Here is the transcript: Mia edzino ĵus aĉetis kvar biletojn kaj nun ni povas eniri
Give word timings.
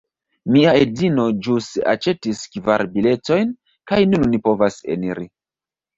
Mia 0.53 0.71
edzino 0.85 1.25
ĵus 1.47 1.67
aĉetis 1.93 2.41
kvar 2.55 2.85
biletojn 2.97 3.53
kaj 3.93 4.01
nun 4.15 4.29
ni 4.33 4.41
povas 4.49 4.81
eniri 4.97 5.29